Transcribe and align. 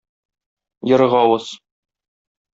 Ерык 0.93 1.13
авыз. 1.21 1.45